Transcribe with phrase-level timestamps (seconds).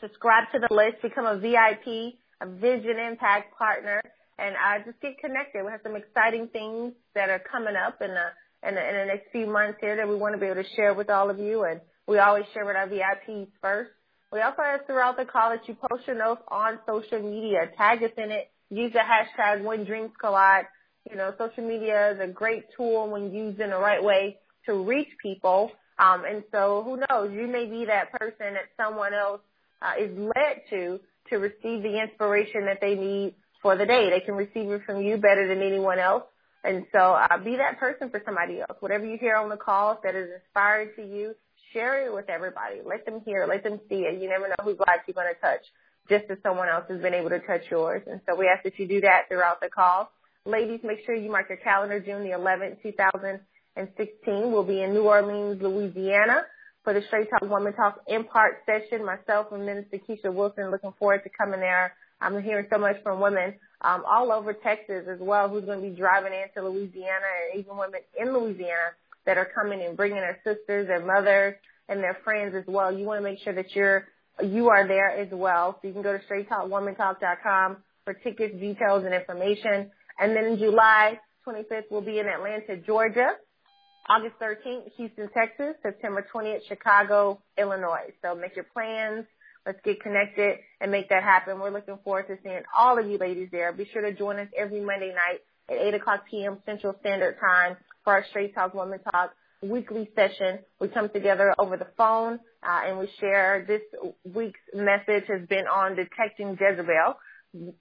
[0.01, 4.01] Subscribe to the list, become a VIP, a Vision Impact partner,
[4.37, 5.65] and uh, just get connected.
[5.65, 8.31] We have some exciting things that are coming up in the,
[8.67, 10.69] in the, in the next few months here that we want to be able to
[10.75, 11.63] share with all of you.
[11.63, 13.91] And we always share with our VIPs first.
[14.31, 17.71] We also ask throughout the call that you post your notes on social media.
[17.75, 18.51] Tag us in it.
[18.69, 20.65] Use the hashtag When Dreams Collide.
[21.09, 24.83] You know, social media is a great tool when used in the right way to
[24.83, 25.71] reach people.
[25.97, 29.41] Um, and so who knows, you may be that person that someone else
[29.81, 30.99] uh, is led to
[31.29, 34.09] to receive the inspiration that they need for the day.
[34.09, 36.23] They can receive it from you better than anyone else.
[36.63, 38.77] And so uh, be that person for somebody else.
[38.79, 41.35] Whatever you hear on the calls that is inspiring to you,
[41.73, 42.81] Share it with everybody.
[42.83, 43.45] Let them hear.
[43.47, 44.21] Let them see it.
[44.21, 45.61] You never know whose life you're going to touch,
[46.09, 48.01] just as someone else has been able to touch yours.
[48.09, 50.11] And so we ask that you do that throughout the call.
[50.45, 51.99] Ladies, make sure you mark your calendar.
[51.99, 54.51] June the 11th, 2016.
[54.51, 56.43] We'll be in New Orleans, Louisiana
[56.83, 59.05] for the Straight Talk Woman Talk in part session.
[59.05, 61.93] Myself and Minister Keisha Wilson looking forward to coming there.
[62.21, 65.89] I'm hearing so much from women um, all over Texas as well who's going to
[65.89, 68.95] be driving into Louisiana and even women in Louisiana
[69.25, 71.55] that are coming and bringing their sisters, their mothers,
[71.89, 72.97] and their friends as well.
[72.97, 74.05] You want to make sure that you're
[74.41, 75.77] you are there as well.
[75.81, 79.91] So you can go to straighttalkwomantalk.com for tickets, details, and information.
[80.19, 83.31] And then in July 25th, we'll be in Atlanta, Georgia.
[84.09, 85.75] August 13th, Houston, Texas.
[85.81, 88.11] September 20th, Chicago, Illinois.
[88.21, 89.25] So make your plans.
[89.65, 91.59] Let's get connected and make that happen.
[91.59, 93.71] We're looking forward to seeing all of you ladies there.
[93.71, 96.57] Be sure to join us every Monday night at 8 o'clock p.m.
[96.65, 99.31] Central Standard Time for our Straight Talk Woman Talk
[99.61, 100.59] weekly session.
[100.79, 103.65] We come together over the phone uh, and we share.
[103.67, 103.81] This
[104.23, 107.15] week's message has been on detecting Jezebel.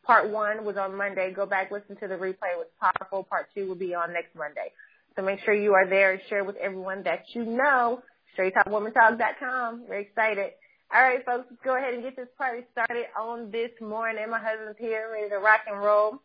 [0.03, 1.33] Part one was on Monday.
[1.34, 2.53] Go back, listen to the replay.
[2.53, 3.25] It was powerful.
[3.25, 4.73] Part two will be on next Monday.
[5.17, 8.03] So make sure you are there and share with everyone that you know.
[8.39, 9.84] StraightTalkWomanTalk.com.
[9.89, 10.53] We're excited.
[10.95, 14.31] All right, folks, let's go ahead and get this party started on this morning.
[14.31, 16.23] My husband's here, ready to rock and roll.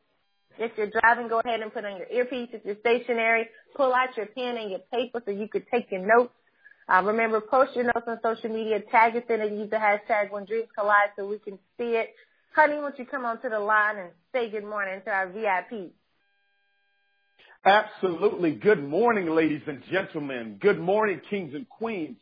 [0.58, 2.50] If you're driving, go ahead and put on your earpiece.
[2.54, 6.06] If you're stationary, pull out your pen and your paper so you could take your
[6.06, 6.34] notes.
[6.88, 10.32] Uh, remember, post your notes on social media, tag us in and use the hashtag
[10.32, 12.14] when dreams collide so we can see it.
[12.56, 15.92] Honey, won't you come onto the line and say good morning to our VIP?
[17.66, 18.52] Absolutely.
[18.52, 20.58] Good morning, ladies and gentlemen.
[20.62, 22.18] Good morning, kings and queens.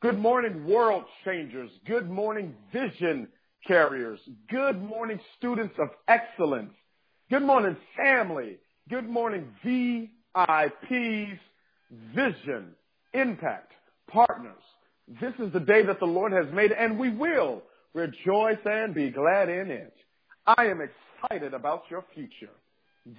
[0.00, 1.70] Good morning, world changers.
[1.86, 3.28] Good morning, vision
[3.66, 4.20] carriers.
[4.48, 6.72] Good morning, students of excellence.
[7.28, 8.56] Good morning, family.
[8.88, 11.38] Good morning, VIPs,
[12.14, 12.74] Vision,
[13.12, 13.72] Impact,
[14.10, 14.62] Partners.
[15.20, 17.62] This is the day that the Lord has made, and we will
[17.94, 19.94] rejoice and be glad in it.
[20.46, 22.52] I am excited about your future.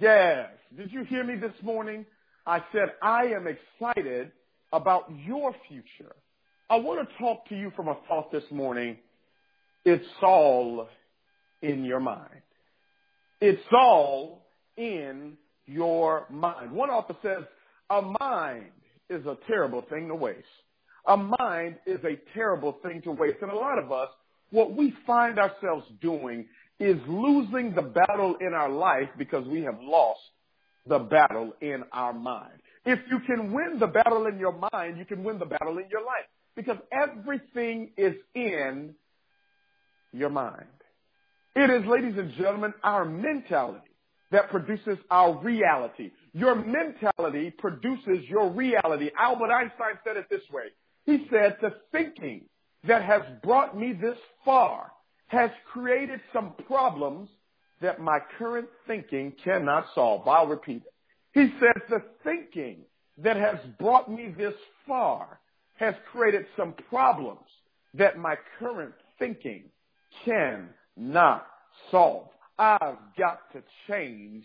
[0.00, 0.50] Yes.
[0.76, 2.06] Did you hear me this morning?
[2.46, 4.30] I said, I am excited
[4.72, 6.14] about your future.
[6.68, 8.98] I want to talk to you from a thought this morning.
[9.84, 10.88] It's all
[11.62, 12.42] in your mind.
[13.40, 16.72] It's all in your mind.
[16.72, 17.44] One author says,
[17.90, 18.66] a mind
[19.08, 20.44] is a terrible thing to waste.
[21.06, 23.38] A mind is a terrible thing to waste.
[23.42, 24.08] And a lot of us,
[24.50, 26.46] what we find ourselves doing
[26.78, 30.20] is losing the battle in our life because we have lost
[30.86, 32.60] the battle in our mind.
[32.84, 35.86] If you can win the battle in your mind, you can win the battle in
[35.90, 38.94] your life because everything is in
[40.12, 40.66] your mind.
[41.56, 43.80] It is, ladies and gentlemen, our mentality
[44.30, 46.10] that produces our reality.
[46.32, 49.10] Your mentality produces your reality.
[49.18, 50.64] Albert Einstein said it this way.
[51.06, 52.42] He said, the thinking
[52.84, 54.92] that has brought me this far
[55.28, 57.28] has created some problems
[57.80, 60.26] that my current thinking cannot solve.
[60.26, 60.92] I'll repeat it.
[61.32, 62.78] He said, the thinking
[63.18, 64.54] that has brought me this
[64.86, 65.40] far
[65.74, 67.40] has created some problems
[67.94, 69.64] that my current thinking
[70.24, 71.46] cannot
[71.90, 72.28] solve.
[72.58, 74.44] I've got to change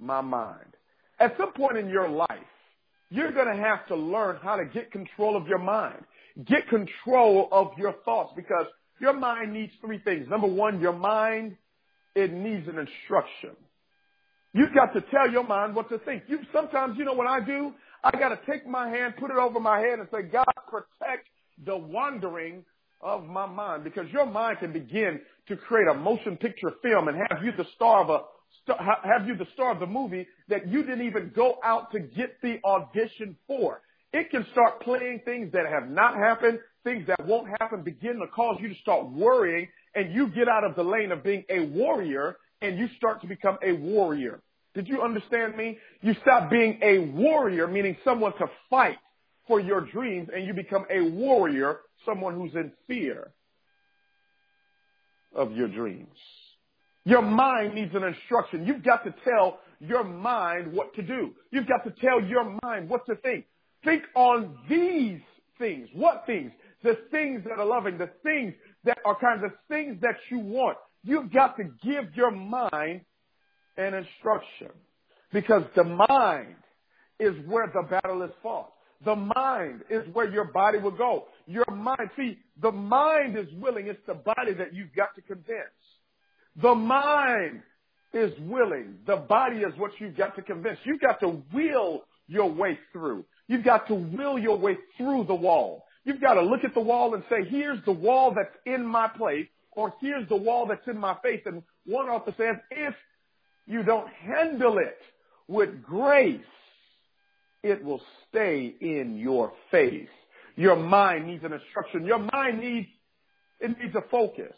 [0.00, 0.76] my mind.
[1.18, 2.28] At some point in your life,
[3.10, 6.02] you're going to have to learn how to get control of your mind.
[6.44, 8.66] Get control of your thoughts because
[9.00, 10.26] your mind needs three things.
[10.28, 11.56] Number one, your mind,
[12.14, 13.56] it needs an instruction.
[14.54, 16.24] You've got to tell your mind what to think.
[16.28, 17.72] You sometimes, you know what I do?
[18.04, 21.28] I got to take my hand, put it over my head and say, God, protect
[21.64, 22.64] the wandering
[23.00, 27.16] of my mind because your mind can begin to create a motion picture film and
[27.30, 28.20] have you the star of a
[29.04, 32.40] have you the star of the movie that you didn't even go out to get
[32.42, 33.80] the audition for.
[34.12, 38.26] It can start playing things that have not happened, things that won't happen, begin to
[38.26, 41.60] cause you to start worrying and you get out of the lane of being a
[41.66, 44.42] warrior and you start to become a warrior.
[44.74, 45.78] Did you understand me?
[46.00, 48.96] You stop being a warrior, meaning someone to fight
[49.46, 53.32] for your dreams, and you become a warrior, someone who's in fear
[55.34, 56.16] of your dreams.
[57.04, 58.64] Your mind needs an instruction.
[58.66, 61.32] You've got to tell your mind what to do.
[61.50, 63.46] You've got to tell your mind what to think.
[63.84, 65.20] Think on these
[65.58, 65.88] things.
[65.94, 66.52] What things?
[66.82, 70.38] The things that are loving, the things that are kind of the things that you
[70.38, 70.76] want.
[71.04, 73.02] You've got to give your mind
[73.76, 74.68] an instruction
[75.32, 76.56] because the mind
[77.18, 78.72] is where the battle is fought.
[79.04, 81.24] The mind is where your body will go.
[81.46, 83.88] Your mind, see, the mind is willing.
[83.88, 85.56] It's the body that you've got to convince.
[86.60, 87.62] The mind
[88.12, 88.98] is willing.
[89.06, 90.78] The body is what you've got to convince.
[90.84, 93.24] You've got to will your way through.
[93.48, 95.84] You've got to will your way through the wall.
[96.04, 99.08] You've got to look at the wall and say, here's the wall that's in my
[99.08, 101.42] place, or here's the wall that's in my face.
[101.46, 102.94] And one author says, if
[103.66, 104.98] you don't handle it
[105.48, 106.40] with grace,
[107.62, 110.08] it will stay in your face.
[110.56, 112.04] Your mind needs an instruction.
[112.04, 112.88] Your mind needs,
[113.60, 114.52] it needs a focus.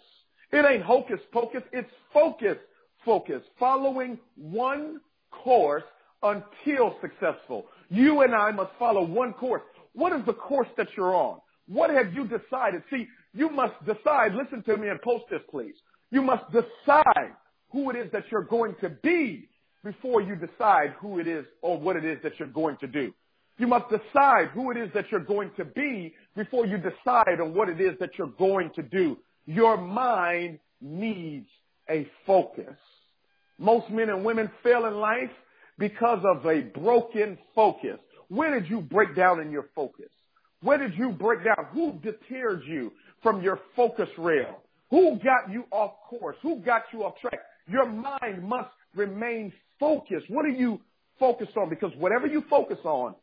[0.51, 1.63] It ain't hocus pocus.
[1.73, 2.57] It's focus,
[3.05, 5.85] focus, following one course
[6.23, 7.67] until successful.
[7.91, 9.63] You and I must follow one course.
[9.93, 11.39] What is the course that you're on?
[11.67, 12.83] What have you decided?
[12.91, 14.35] See, you must decide.
[14.35, 15.75] Listen to me and post this, please.
[16.11, 17.33] You must decide
[17.71, 19.49] who it is that you're going to be
[19.83, 23.13] before you decide who it is or what it is that you're going to do.
[23.59, 27.55] You must decide who it is that you're going to be before you decide on
[27.55, 29.19] what it is that you're going to do.
[29.47, 31.47] Your mind needs
[31.89, 32.77] a focus.
[33.59, 35.31] Most men and women fail in life
[35.79, 37.99] because of a broken focus.
[38.29, 40.11] Where did you break down in your focus?
[40.63, 41.67] Where did you break down?
[41.73, 42.93] Who deterred you
[43.23, 44.63] from your focus rail?
[44.91, 46.37] Who got you off course?
[46.43, 47.41] Who got you off track?
[47.69, 50.27] Your mind must remain focused.
[50.29, 50.81] What are you
[51.19, 51.69] focused on?
[51.69, 53.15] Because whatever you focus on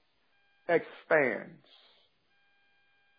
[0.67, 1.65] expands.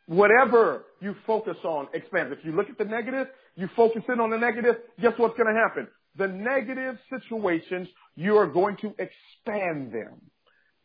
[0.07, 2.37] Whatever you focus on expands.
[2.39, 5.53] If you look at the negative, you focus in on the negative, guess what's going
[5.53, 5.89] to happen?
[6.17, 10.21] The negative situations, you are going to expand them.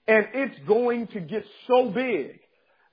[0.07, 2.39] And it's going to get so big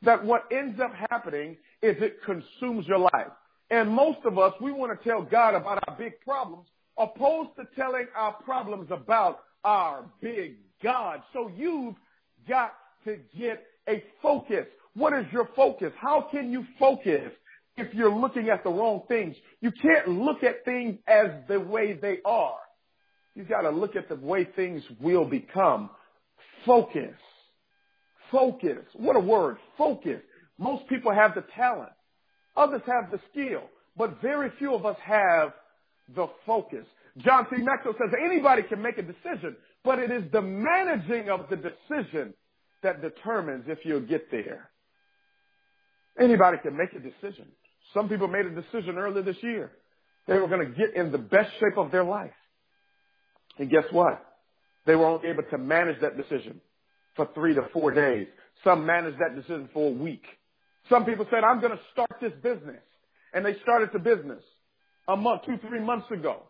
[0.02, 3.32] that what ends up happening is it consumes your life.
[3.70, 6.66] And most of us, we want to tell God about our big problems
[6.98, 11.22] opposed to telling our problems about our big God.
[11.32, 11.94] So you've
[12.48, 14.66] got to get a focus.
[14.94, 15.92] What is your focus?
[16.00, 17.32] How can you focus
[17.76, 19.36] if you're looking at the wrong things?
[19.60, 22.58] You can't look at things as the way they are.
[23.34, 25.90] You've got to look at the way things will become.
[26.64, 27.16] Focus.
[28.30, 28.84] Focus.
[28.94, 29.56] What a word.
[29.76, 30.20] Focus.
[30.58, 31.92] Most people have the talent.
[32.56, 33.62] Others have the skill.
[33.96, 35.52] But very few of us have
[36.14, 36.86] the focus.
[37.18, 37.62] John C.
[37.62, 42.34] Maxwell says anybody can make a decision, but it is the managing of the decision
[42.82, 44.70] that determines if you'll get there.
[46.18, 47.46] Anybody can make a decision.
[47.94, 49.70] Some people made a decision earlier this year.
[50.26, 52.32] They were going to get in the best shape of their life.
[53.58, 54.24] And guess what?
[54.84, 56.60] They were only able to manage that decision
[57.14, 58.26] for three to four days.
[58.64, 60.24] Some managed that decision for a week.
[60.90, 62.82] Some people said, I'm going to start this business.
[63.32, 64.42] And they started the business
[65.08, 66.42] a month, two, three months ago.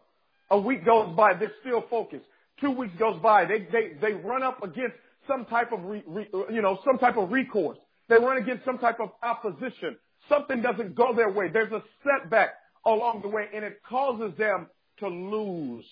[0.51, 2.25] A week goes by, they're still focused.
[2.61, 4.97] Two weeks goes by, they, they, they run up against
[5.27, 7.79] some type of, re, re, you know, some type of recourse.
[8.09, 9.97] They run against some type of opposition.
[10.28, 11.49] Something doesn't go their way.
[11.49, 12.54] There's a setback
[12.87, 15.85] along the way and it causes them to lose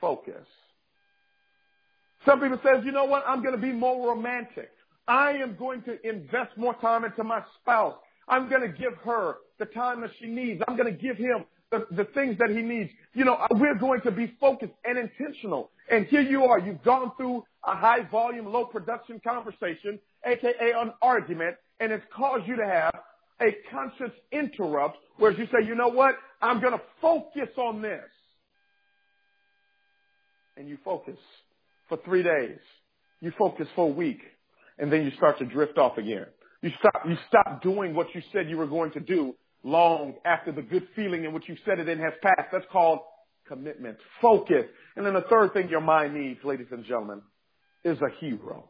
[0.00, 0.46] focus.
[2.26, 3.24] Some people says, you know what?
[3.26, 4.70] I'm going to be more romantic.
[5.06, 7.94] I am going to invest more time into my spouse.
[8.28, 10.62] I'm going to give her the time that she needs.
[10.68, 12.90] I'm going to give him the, the things that he needs.
[13.14, 15.70] You know, uh, we're going to be focused and intentional.
[15.90, 16.58] And here you are.
[16.58, 19.98] You've gone through a high volume, low production conversation,
[20.28, 22.94] aka an argument, and it's caused you to have
[23.40, 26.14] a conscious interrupt where you say, you know what?
[26.40, 28.04] I'm going to focus on this.
[30.56, 31.18] And you focus
[31.88, 32.58] for three days.
[33.20, 34.20] You focus for a week.
[34.78, 36.26] And then you start to drift off again.
[36.62, 40.52] You stop, you stop doing what you said you were going to do long after
[40.52, 42.50] the good feeling in which you said it in has passed.
[42.52, 43.00] That's called
[43.46, 43.98] commitment.
[44.20, 44.64] Focus.
[44.96, 47.22] And then the third thing your mind needs, ladies and gentlemen,
[47.84, 48.68] is a hero.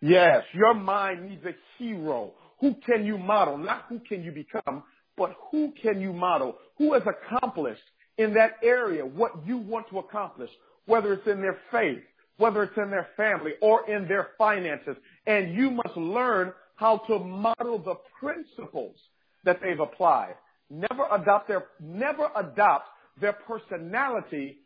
[0.00, 2.32] Yes, your mind needs a hero.
[2.60, 3.58] Who can you model?
[3.58, 4.82] Not who can you become,
[5.16, 6.56] but who can you model?
[6.78, 7.82] Who has accomplished
[8.16, 10.50] in that area what you want to accomplish,
[10.86, 12.02] whether it's in their faith,
[12.36, 14.96] whether it's in their family or in their finances.
[15.26, 18.96] And you must learn how to model the principles
[19.44, 20.34] that they've applied.
[20.70, 22.88] Never adopt their, never adopt
[23.20, 24.58] their personality,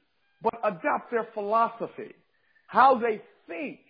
[0.43, 2.15] but adopt their philosophy.
[2.67, 3.81] How they think.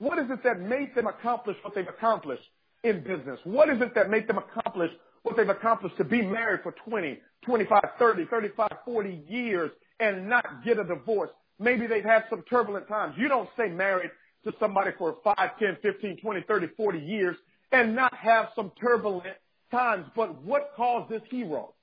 [0.00, 2.42] What is it that made them accomplish what they've accomplished
[2.82, 3.38] in business?
[3.44, 4.90] What is it that made them accomplish
[5.22, 10.64] what they've accomplished to be married for 20, 25, 30, 35, 40 years and not
[10.64, 11.28] get a divorce?
[11.58, 13.14] Maybe they've had some turbulent times.
[13.18, 14.10] You don't stay married
[14.44, 17.36] to somebody for 5, 10, 15, 20, 30, 40 years
[17.70, 19.36] and not have some turbulent
[19.70, 20.06] times.
[20.16, 21.74] But what caused this hero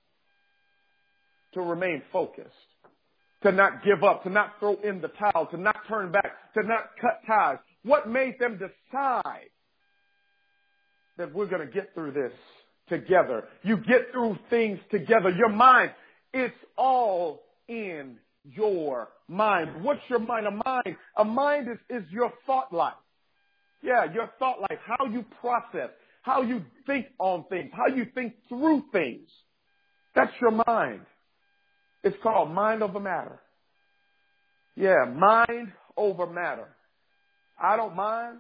[1.53, 2.50] to remain focused?
[3.43, 6.63] To not give up, to not throw in the towel, to not turn back, to
[6.63, 7.59] not cut ties.
[7.84, 9.50] What made them decide
[11.17, 12.34] that we're going to get through this
[12.89, 13.46] together?
[13.63, 15.29] You get through things together.
[15.29, 15.91] Your mind,
[16.34, 19.84] it's all in your mind.
[19.84, 20.48] What's your mind?
[20.48, 22.93] A mind, a mind is, is your thought life.
[23.81, 25.89] Yeah, your thought life, how you process,
[26.22, 29.29] how you think on things, how you think through things.
[30.15, 31.01] That's your mind.
[32.03, 33.39] It's called mind over matter.
[34.75, 36.67] Yeah, mind over matter.
[37.61, 38.37] I don't mind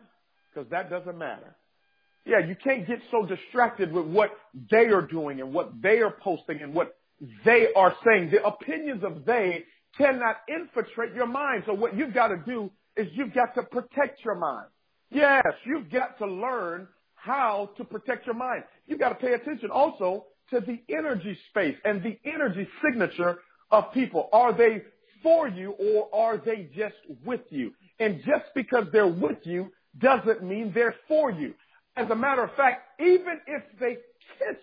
[0.53, 1.55] because that doesn't matter.
[2.25, 4.31] Yeah, you can't get so distracted with what
[4.69, 6.95] they are doing and what they are posting and what
[7.45, 8.31] they are saying.
[8.31, 9.63] The opinions of they
[9.97, 11.63] cannot infiltrate your mind.
[11.65, 14.67] So what you've got to do is you've got to protect your mind.
[15.09, 18.63] Yes, you've got to learn how to protect your mind.
[18.87, 23.39] You've got to pay attention also to the energy space and the energy signature
[23.71, 24.29] of people.
[24.33, 24.83] Are they
[25.23, 26.95] for you or are they just
[27.25, 27.71] with you?
[27.99, 31.53] And just because they're with you doesn't mean they're for you.
[31.95, 33.97] As a matter of fact, even if they
[34.37, 34.57] kiss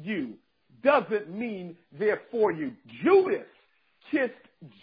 [0.00, 0.34] you,
[0.82, 2.72] doesn't mean they're for you.
[3.02, 3.46] Judas
[4.10, 4.32] kissed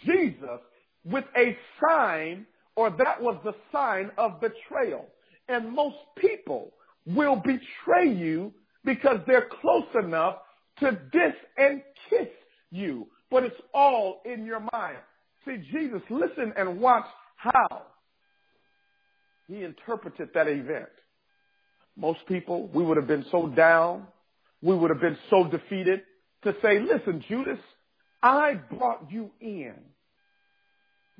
[0.04, 0.60] Jesus
[1.04, 2.46] with a sign,
[2.76, 5.06] or that was the sign of betrayal.
[5.48, 6.72] And most people
[7.06, 8.52] will betray you
[8.84, 10.36] because they're close enough
[10.80, 12.28] to diss and kiss
[12.70, 13.06] you.
[13.30, 14.98] But it's all in your mind.
[15.46, 17.06] See, Jesus, listen and watch
[17.36, 17.82] how
[19.48, 20.88] he interpreted that event.
[21.96, 24.06] Most people, we would have been so down,
[24.62, 26.02] we would have been so defeated
[26.42, 27.58] to say, listen, Judas,
[28.22, 29.74] I brought you in.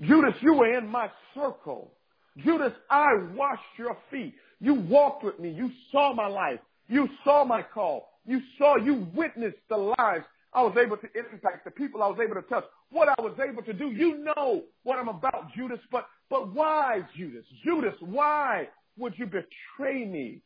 [0.01, 1.93] Judas, you were in my circle.
[2.39, 4.35] Judas, I washed your feet.
[4.61, 5.51] You walked with me.
[5.51, 6.59] You saw my life.
[6.89, 8.09] You saw my call.
[8.27, 12.19] You saw, you witnessed the lives I was able to impact, the people I was
[12.23, 13.91] able to touch, what I was able to do.
[13.91, 17.45] You know what I'm about, Judas, but, but why, Judas?
[17.65, 20.43] Judas, why would you betray me?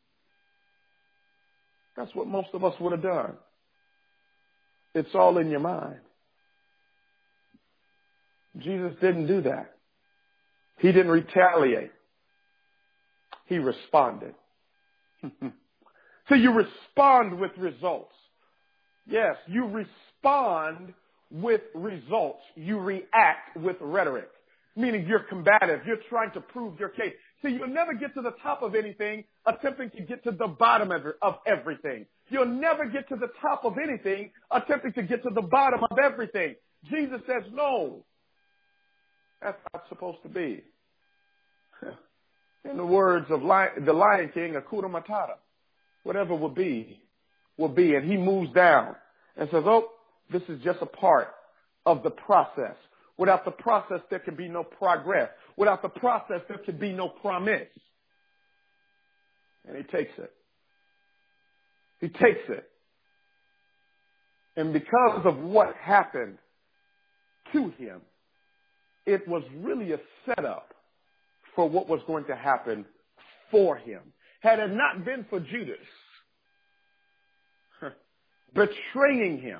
[1.95, 3.33] That's what most of us would have done.
[4.95, 5.99] It's all in your mind.
[8.57, 9.75] Jesus didn't do that.
[10.79, 11.91] He didn't retaliate.
[13.45, 14.33] He responded.
[15.23, 18.13] so you respond with results.
[19.09, 20.93] Yes, you respond
[21.31, 22.41] with results.
[22.55, 24.29] You react with rhetoric,
[24.75, 25.81] meaning you're combative.
[25.85, 27.13] You're trying to prove your case.
[27.41, 30.91] So you'll never get to the top of anything attempting to get to the bottom
[31.21, 32.05] of everything.
[32.29, 35.97] You'll never get to the top of anything attempting to get to the bottom of
[35.97, 36.55] everything.
[36.89, 38.05] Jesus says, no,
[39.41, 40.63] that's not supposed to be.
[42.69, 45.35] In the words of Lion, the Lion King, Hakuna Matata,
[46.03, 47.01] whatever will be,
[47.59, 47.93] will be.
[47.93, 48.95] And he moves down
[49.37, 49.89] and says, oh,
[50.31, 51.27] this is just a part
[51.85, 52.75] of the process.
[53.17, 55.29] Without the process, there can be no progress.
[55.57, 57.67] Without the process, there can be no promise.
[59.67, 60.31] And he takes it.
[61.99, 62.69] He takes it.
[64.55, 66.37] And because of what happened
[67.53, 68.01] to him,
[69.05, 70.73] it was really a setup
[71.55, 72.85] for what was going to happen
[73.51, 74.01] for him.
[74.39, 75.77] Had it not been for Judas
[78.53, 79.59] betraying him,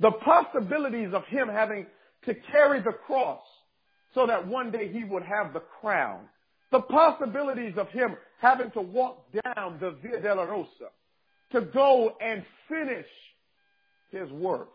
[0.00, 1.86] the possibilities of him having
[2.24, 3.42] to carry the cross
[4.14, 6.20] so that one day he would have the crown,
[6.70, 10.90] the possibilities of him having to walk down the Via Dolorosa
[11.52, 13.06] to go and finish
[14.10, 14.70] his work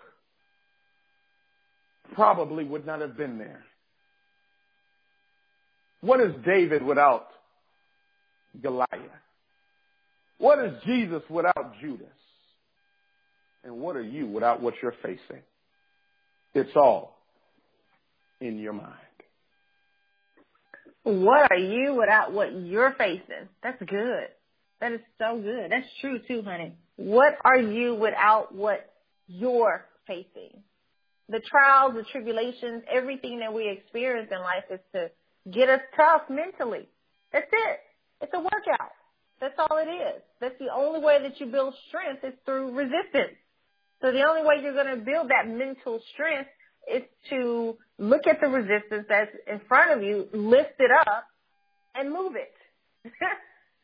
[2.14, 3.64] probably would not have been there.
[6.02, 7.28] What is David without
[8.62, 8.88] Goliath?
[10.38, 12.08] What is Jesus without Judas?
[13.64, 15.44] And what are you without what you're facing?
[16.54, 17.18] It's all
[18.40, 18.94] in your mind.
[21.04, 23.48] What are you without what you're facing?
[23.64, 24.28] That's good.
[24.82, 25.72] That is so good.
[25.72, 26.74] That's true too, honey.
[26.98, 28.94] What are you without what
[29.28, 30.64] you're facing?
[31.30, 35.12] The trials, the tribulations, everything that we experience in life is to
[35.52, 36.88] get us tough mentally.
[37.32, 37.80] That's it.
[38.22, 38.92] It's a workout.
[39.40, 40.22] That's all it is.
[40.42, 43.38] That's the only way that you build strength is through resistance.
[44.02, 46.50] So the only way you're going to build that mental strength
[46.92, 51.26] is to look at the resistance that's in front of you, lift it up,
[51.96, 52.54] and move it.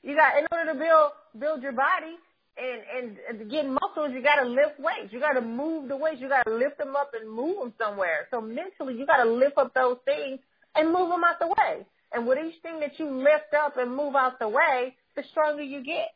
[0.04, 2.16] you got in order to build build your body
[2.58, 5.12] and and, get muscles, you got to lift weights.
[5.12, 6.22] You got to move the weights.
[6.22, 8.28] You got to lift them up and move them somewhere.
[8.30, 10.40] So mentally, you got to lift up those things
[10.76, 11.86] and move them out the way.
[12.12, 15.64] And with each thing that you lift up and move out the way, the stronger
[15.64, 16.10] you get.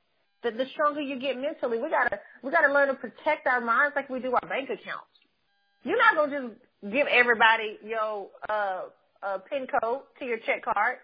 [0.43, 1.79] The, the stronger you get mentally.
[1.79, 5.09] We gotta we gotta learn to protect our minds like we do our bank accounts.
[5.83, 8.81] You're not gonna just give everybody your uh,
[9.23, 10.97] uh, pin code to your check card.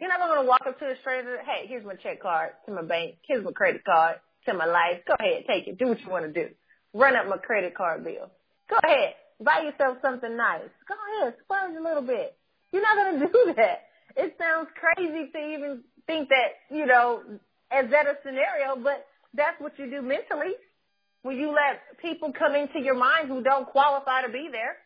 [0.00, 1.38] You're not gonna walk up to a stranger.
[1.44, 3.16] Hey, here's my check card to my bank.
[3.28, 4.16] Here's my credit card
[4.46, 5.02] to my life.
[5.06, 5.78] Go ahead, take it.
[5.78, 6.50] Do what you want to do.
[6.92, 8.30] Run up my credit card bill.
[8.68, 10.70] Go ahead, buy yourself something nice.
[10.88, 12.36] Go ahead, splurge a little bit.
[12.72, 13.86] You're not gonna do that.
[14.16, 17.22] It sounds crazy to even think that you know
[17.70, 20.54] as that a scenario, but that's what you do mentally.
[21.22, 24.76] When you let people come into your mind who don't qualify to be there,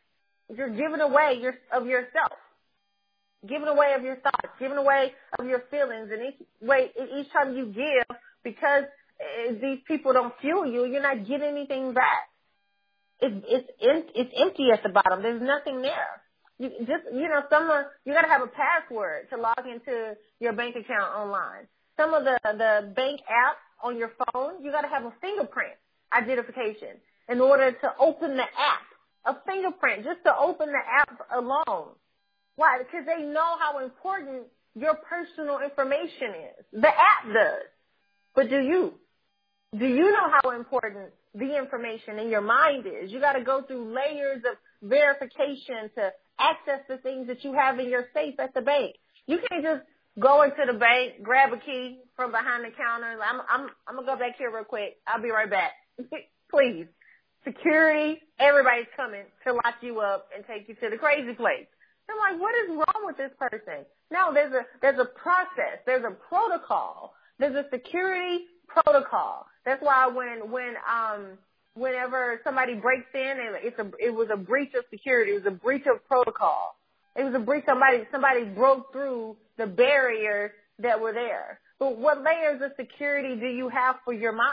[0.54, 2.36] you're giving away your, of yourself,
[3.46, 7.56] giving away of your thoughts, giving away of your feelings, and each way, each time
[7.56, 8.84] you give, because
[9.20, 12.28] eh, these people don't fuel you, you're not getting anything back.
[13.20, 15.22] It's it's it's empty at the bottom.
[15.22, 16.20] There's nothing there.
[16.58, 20.74] You just you know, someone you gotta have a password to log into your bank
[20.76, 25.04] account online some of the, the bank apps on your phone, you got to have
[25.04, 25.74] a fingerprint
[26.12, 28.86] identification in order to open the app.
[29.26, 31.88] A fingerprint just to open the app alone.
[32.56, 32.78] Why?
[32.78, 36.64] Because they know how important your personal information is.
[36.72, 37.68] The app does.
[38.34, 38.94] But do you?
[39.78, 43.10] Do you know how important the information in your mind is?
[43.10, 44.56] You got to go through layers of
[44.88, 48.96] verification to access the things that you have in your safe at the bank.
[49.26, 49.82] You can't just
[50.18, 53.16] go into the bank, grab a key from behind the counter.
[53.22, 54.96] I'm I'm I'm gonna go back here real quick.
[55.06, 55.72] I'll be right back.
[56.50, 56.86] Please.
[57.44, 61.66] Security, everybody's coming to lock you up and take you to the crazy place.
[62.08, 63.84] I'm like, what is wrong with this person?
[64.10, 69.46] No, there's a there's a process, there's a protocol, there's a security protocol.
[69.64, 71.38] That's why when when um
[71.74, 75.52] whenever somebody breaks in, and it's a it was a breach of security, it was
[75.52, 76.76] a breach of protocol.
[77.16, 77.64] It was a breach.
[77.66, 81.60] Somebody somebody broke through the barriers that were there.
[81.78, 84.50] But what layers of security do you have for your mind?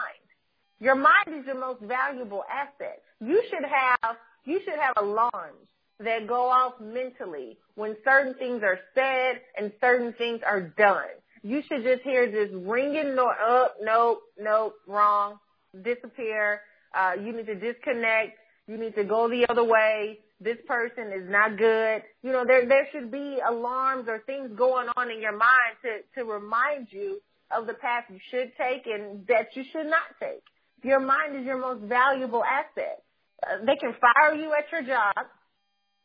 [0.79, 3.01] Your mind is your most valuable asset.
[3.19, 5.67] You should have you should have alarms
[5.99, 11.05] that go off mentally when certain things are said and certain things are done.
[11.43, 15.37] You should just hear this ringing no up, nope, nope, wrong,
[15.83, 16.61] disappear.
[16.95, 18.37] Uh, you need to disconnect.
[18.67, 22.01] You need to go the other way this person is not good.
[22.23, 26.19] You know, there there should be alarms or things going on in your mind to
[26.19, 30.43] to remind you of the path you should take and that you should not take.
[30.83, 33.03] Your mind is your most valuable asset.
[33.45, 35.27] Uh, they can fire you at your job.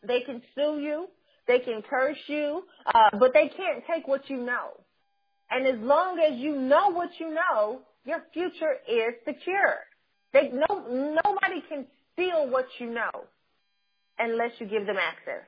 [0.06, 1.08] They can sue you.
[1.46, 4.80] They can curse you, uh, but they can't take what you know.
[5.48, 9.78] And as long as you know what you know, your future is secure.
[10.32, 13.26] They no nobody can steal what you know
[14.18, 15.44] unless you give them access.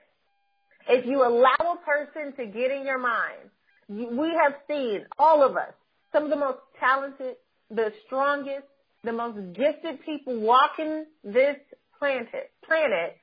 [0.89, 3.51] If you allow a person to get in your mind,
[3.89, 5.73] we have seen, all of us,
[6.13, 7.37] some of the most talented,
[7.71, 8.67] the strongest,
[9.05, 11.57] the most gifted people walking this
[11.99, 13.17] planet, planet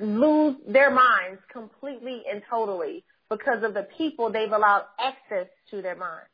[0.00, 5.96] lose their minds completely and totally because of the people they've allowed access to their
[5.96, 6.28] minds.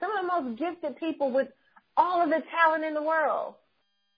[0.00, 1.48] Some of the most gifted people with
[1.96, 3.54] all of the talent in the world.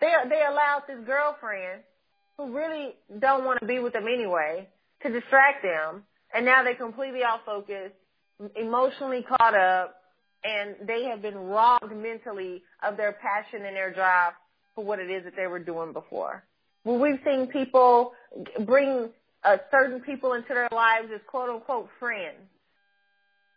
[0.00, 1.82] They, they allowed this girlfriend
[2.40, 4.68] who really don't want to be with them anyway
[5.02, 6.02] to distract them.
[6.32, 7.90] And now they're completely off focus,
[8.56, 9.96] emotionally caught up,
[10.44, 14.32] and they have been robbed mentally of their passion and their drive
[14.74, 16.44] for what it is that they were doing before.
[16.84, 18.12] Well, we've seen people
[18.64, 19.10] bring
[19.44, 22.38] uh, certain people into their lives as quote unquote friends.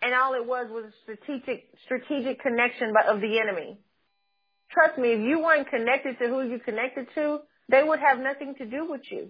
[0.02, 3.78] And all it was was a strategic, strategic connection of the enemy
[4.74, 8.56] Trust me, if you weren't connected to who you connected to, they would have nothing
[8.56, 9.30] to do with you.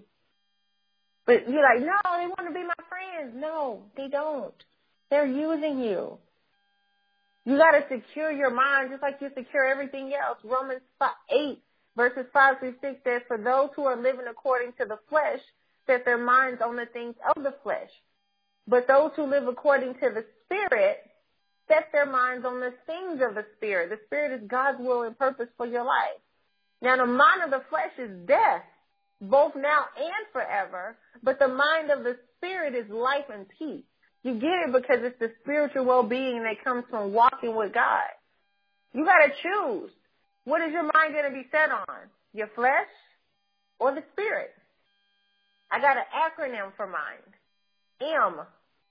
[1.26, 3.34] But you're like, no, they want to be my friends.
[3.34, 4.54] No, they don't.
[5.10, 6.18] They're using you.
[7.44, 10.38] You got to secure your mind just like you secure everything else.
[10.44, 11.58] Romans 5, 8
[11.96, 15.40] verses 5 through 6 says, for those who are living according to the flesh,
[15.86, 17.90] set their minds on the things of the flesh.
[18.66, 20.98] But those who live according to the spirit
[21.68, 23.90] set their minds on the things of the spirit.
[23.90, 26.20] The spirit is God's will and purpose for your life.
[26.84, 28.60] Now the mind of the flesh is death,
[29.18, 33.86] both now and forever, but the mind of the spirit is life and peace.
[34.22, 38.12] You get it because it's the spiritual well-being that comes from walking with God.
[38.92, 39.90] You gotta choose.
[40.44, 41.96] What is your mind gonna be set on?
[42.34, 42.92] Your flesh
[43.78, 44.50] or the spirit?
[45.70, 47.32] I got an acronym for mind.
[48.02, 48.44] M,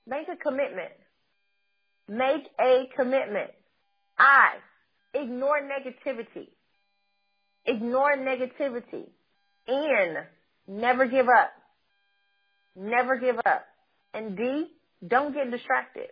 [0.08, 0.93] make a commitment.
[2.08, 3.51] Make a commitment.
[4.17, 4.56] I,
[5.13, 6.49] ignore negativity.
[7.65, 9.08] Ignore negativity.
[9.67, 10.17] N,
[10.67, 11.52] never give up.
[12.76, 13.65] Never give up.
[14.13, 14.67] And D,
[15.06, 16.10] don't get distracted.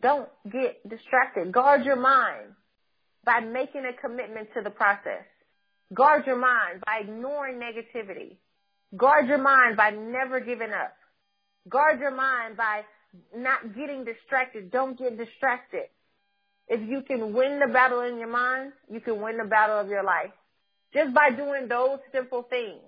[0.00, 1.52] Don't get distracted.
[1.52, 2.54] Guard your mind
[3.24, 5.24] by making a commitment to the process.
[5.92, 8.36] Guard your mind by ignoring negativity.
[8.96, 10.94] Guard your mind by never giving up.
[11.68, 12.82] Guard your mind by
[13.34, 14.70] not getting distracted.
[14.70, 15.88] Don't get distracted.
[16.68, 19.88] If you can win the battle in your mind, you can win the battle of
[19.88, 20.30] your life.
[20.92, 22.80] Just by doing those simple things,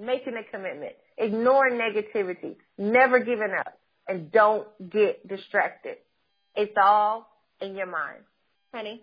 [0.00, 5.96] making a commitment, ignoring negativity, never giving up, and don't get distracted.
[6.54, 7.28] It's all
[7.60, 8.20] in your mind.
[8.74, 9.02] Honey?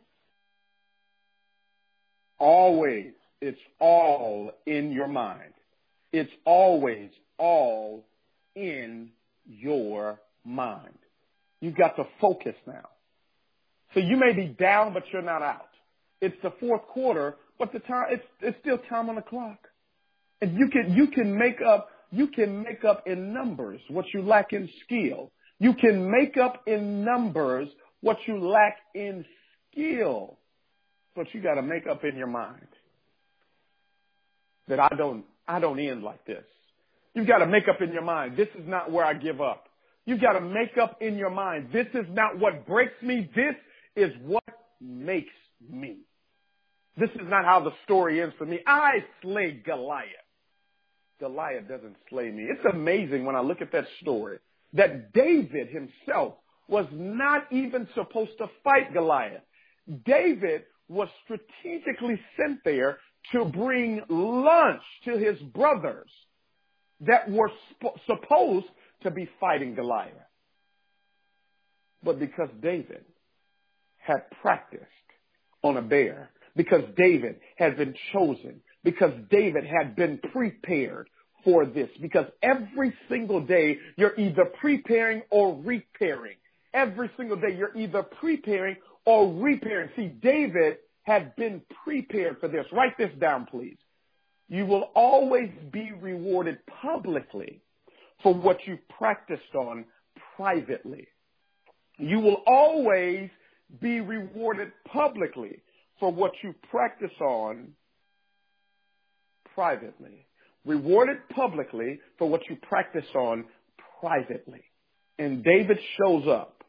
[2.38, 5.54] Always, it's all in your mind.
[6.12, 8.06] It's always all
[8.56, 9.12] in
[9.46, 10.98] your mind.
[11.62, 12.90] You've got to focus now.
[13.94, 15.70] So you may be down, but you're not out.
[16.22, 19.58] It's the fourth quarter, but the time, it's, it's still time on the clock.
[20.42, 24.22] And you can, you can make up, you can make up in numbers what you
[24.22, 25.32] lack in skill.
[25.60, 27.68] You can make up in numbers
[28.02, 29.26] what you lack in
[29.72, 30.38] skill.
[31.16, 32.68] But you got to make up in your mind
[34.68, 36.44] that I don't, I don't end like this.
[37.14, 38.38] You've got to make up in your mind.
[38.38, 39.66] This is not where I give up.
[40.06, 41.70] You've got to make up in your mind.
[41.74, 43.30] This is not what breaks me.
[43.36, 43.56] This
[44.02, 44.44] is what
[44.82, 45.34] makes
[45.70, 46.00] me.
[46.98, 48.60] This is not how the story ends for me.
[48.66, 50.10] I slay Goliath.
[51.20, 52.44] Goliath doesn't slay me.
[52.44, 54.40] It's amazing when I look at that story
[54.74, 56.36] that David himself
[56.68, 59.42] was not even supposed to fight Goliath.
[60.06, 63.00] David was strategically sent there
[63.32, 66.10] to bring lunch to his brothers
[67.02, 68.68] that were sp- supposed
[69.04, 70.14] to be fighting Goliath.
[72.04, 73.06] But because David
[74.10, 74.86] had practiced
[75.64, 81.08] on a bear, because David had been chosen, because David had been prepared
[81.44, 86.36] for this, because every single day you're either preparing or repairing.
[86.74, 89.90] Every single day you're either preparing or repairing.
[89.96, 92.66] See, David had been prepared for this.
[92.72, 93.78] Write this down, please.
[94.48, 97.62] You will always be rewarded publicly
[98.24, 99.86] for what you practiced on
[100.36, 101.08] privately.
[101.98, 103.30] You will always
[103.82, 105.62] be rewarded publicly
[106.00, 107.74] for what you practice on
[109.54, 110.26] privately.
[110.66, 113.46] Rewarded publicly for what you practice on
[114.00, 114.64] privately.
[115.18, 116.64] And David shows up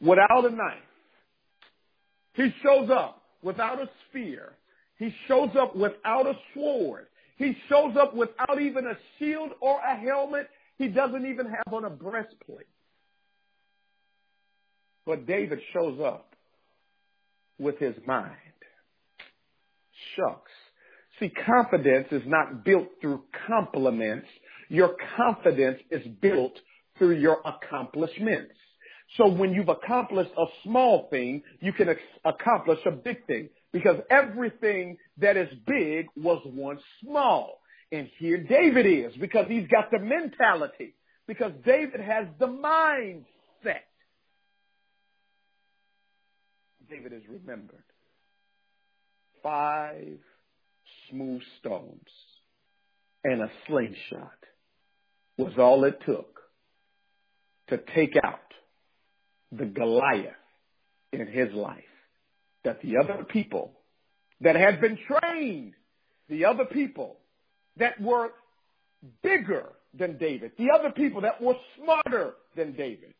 [0.00, 0.82] without a knife.
[2.34, 4.54] He shows up without a spear.
[4.98, 7.06] He shows up without a sword.
[7.36, 10.48] He shows up without even a shield or a helmet.
[10.78, 12.66] He doesn't even have on a breastplate.
[15.06, 16.34] But David shows up
[17.58, 18.36] with his mind.
[20.16, 20.50] Shucks.
[21.18, 24.26] See, confidence is not built through compliments.
[24.68, 26.58] Your confidence is built
[26.98, 28.54] through your accomplishments.
[29.16, 34.96] So when you've accomplished a small thing, you can accomplish a big thing because everything
[35.18, 37.60] that is big was once small.
[37.90, 40.94] And here David is because he's got the mentality,
[41.26, 43.84] because David has the mindset.
[46.92, 47.84] David is remembered.
[49.42, 50.18] Five
[51.10, 52.08] smooth stones
[53.24, 54.38] and a slingshot
[55.38, 56.40] was all it took
[57.68, 58.40] to take out
[59.50, 60.34] the Goliath
[61.12, 61.78] in his life
[62.64, 63.72] that the other people
[64.42, 65.72] that had been trained,
[66.28, 67.16] the other people
[67.78, 68.30] that were
[69.22, 73.14] bigger than David, the other people that were smarter than David,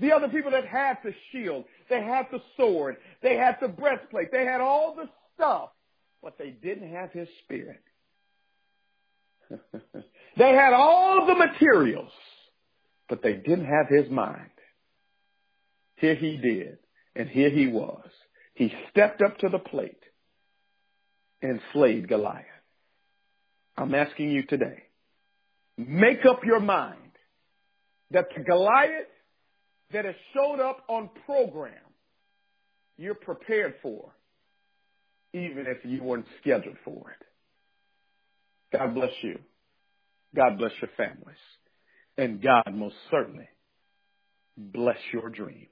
[0.00, 4.30] the other people that had the shield, they had the sword, they had the breastplate,
[4.30, 5.70] they had all the stuff,
[6.22, 7.82] but they didn't have his spirit.
[9.50, 12.12] they had all the materials,
[13.08, 14.50] but they didn't have his mind.
[15.96, 16.78] Here he did,
[17.16, 18.08] and here he was.
[18.54, 20.02] He stepped up to the plate
[21.42, 22.44] and slayed Goliath.
[23.76, 24.82] I'm asking you today,
[25.76, 27.12] make up your mind
[28.10, 29.06] that the Goliath
[29.92, 31.72] that has showed up on program,
[32.96, 34.10] you're prepared for,
[35.32, 38.76] even if you weren't scheduled for it.
[38.76, 39.38] God bless you.
[40.34, 41.36] God bless your families.
[42.16, 43.48] And God most certainly
[44.56, 45.68] bless your dreams.